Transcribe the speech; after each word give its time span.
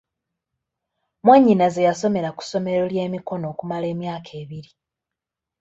Mwannyinaze 1.23 1.79
yasomera 1.87 2.29
ku 2.37 2.41
ssomero 2.45 2.83
ly'emikono 2.93 3.45
okumala 3.53 3.85
emyaka 3.93 4.29
ebiri. 4.41 4.71